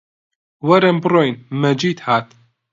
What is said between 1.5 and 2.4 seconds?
مەجید هات